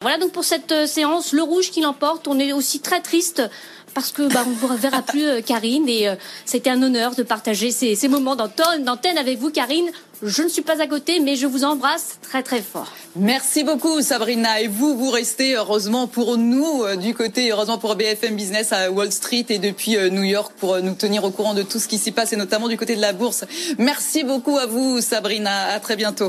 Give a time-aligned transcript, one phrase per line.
[0.00, 2.28] Voilà donc pour cette euh, séance, le rouge qui l'emporte.
[2.28, 3.42] On est aussi très triste
[3.94, 7.16] parce que bah, on ne vous verra plus euh, Karine et euh, c'était un honneur
[7.16, 9.90] de partager ces, ces moments d'antenne avec vous Karine.
[10.22, 12.92] Je ne suis pas à côté mais je vous embrasse très très fort.
[13.16, 17.96] Merci beaucoup Sabrina et vous vous restez heureusement pour nous euh, du côté heureusement pour
[17.96, 21.62] BFM Business à Wall Street et depuis New York pour nous tenir au courant de
[21.62, 23.46] tout ce qui s'y passe et notamment du côté de la bourse.
[23.78, 26.26] Merci beaucoup à vous Sabrina, à très bientôt.